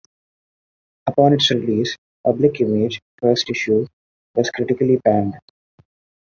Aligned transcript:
Upon 1.05 1.33
its 1.33 1.51
release, 1.51 1.95
"Public 2.25 2.59
Image: 2.59 2.99
First 3.19 3.51
Issue" 3.51 3.85
was 4.33 4.49
critically 4.49 4.97
panned. 4.97 5.35